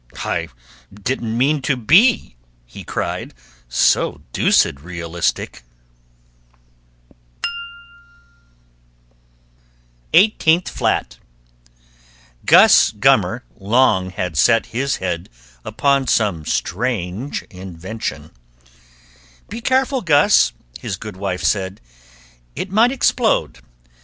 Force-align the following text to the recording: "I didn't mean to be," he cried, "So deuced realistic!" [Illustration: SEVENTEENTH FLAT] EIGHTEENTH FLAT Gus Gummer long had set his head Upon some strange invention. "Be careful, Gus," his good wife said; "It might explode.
"I 0.25 0.49
didn't 0.91 1.37
mean 1.37 1.61
to 1.61 1.77
be," 1.77 2.35
he 2.65 2.83
cried, 2.83 3.35
"So 3.69 4.21
deuced 4.33 4.79
realistic!" 4.79 5.61
[Illustration: 7.43 7.51
SEVENTEENTH 10.11 10.11
FLAT] 10.17 10.19
EIGHTEENTH 10.19 10.69
FLAT 10.69 11.17
Gus 12.47 12.91
Gummer 12.93 13.41
long 13.55 14.09
had 14.09 14.35
set 14.39 14.65
his 14.65 14.95
head 14.95 15.29
Upon 15.63 16.07
some 16.07 16.45
strange 16.47 17.43
invention. 17.51 18.31
"Be 19.49 19.61
careful, 19.61 20.01
Gus," 20.01 20.51
his 20.79 20.97
good 20.97 21.15
wife 21.17 21.43
said; 21.43 21.79
"It 22.55 22.71
might 22.71 22.91
explode. 22.91 23.59